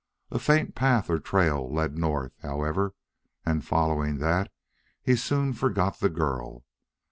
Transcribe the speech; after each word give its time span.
A 0.31 0.39
faint 0.39 0.73
path 0.73 1.11
or 1.11 1.19
trail 1.19 1.71
led 1.71 1.95
north, 1.95 2.33
however, 2.41 2.95
and, 3.45 3.63
following 3.63 4.17
that, 4.17 4.51
he 4.99 5.15
soon 5.15 5.53
forgot 5.53 5.99
the 5.99 6.09
girl. 6.09 6.65